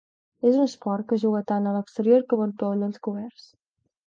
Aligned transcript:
És 0.51 0.55
un 0.61 0.63
esport 0.69 1.05
que 1.11 1.17
es 1.21 1.25
juga 1.25 1.41
tant 1.51 1.67
a 1.67 1.75
l'exterior 1.77 2.25
com 2.33 2.43
en 2.47 2.57
pavellons 2.65 3.01
coberts. 3.11 3.47